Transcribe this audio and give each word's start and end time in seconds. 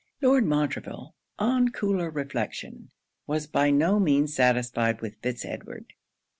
Lord 0.19 0.47
Montreville, 0.47 1.13
on 1.37 1.67
cooler 1.69 2.09
reflection, 2.09 2.89
was 3.27 3.45
by 3.45 3.69
no 3.69 3.99
means 3.99 4.33
satisfied 4.33 4.99
with 4.99 5.17
Fitz 5.21 5.45
Edward. 5.45 5.93